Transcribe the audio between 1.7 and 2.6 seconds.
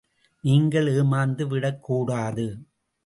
கூடாது.